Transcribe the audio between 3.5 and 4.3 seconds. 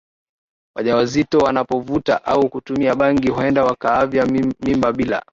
wakaavya